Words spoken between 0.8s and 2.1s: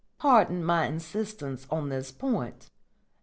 insistence on